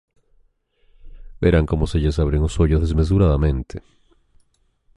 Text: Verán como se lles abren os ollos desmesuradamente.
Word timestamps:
Verán 1.43 1.65
como 1.71 1.85
se 1.89 1.97
lles 2.01 2.17
abren 2.23 2.41
os 2.47 2.55
ollos 2.63 2.81
desmesuradamente. 2.83 3.75